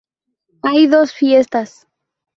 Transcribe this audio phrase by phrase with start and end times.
[0.63, 1.85] Hay dos fiestas.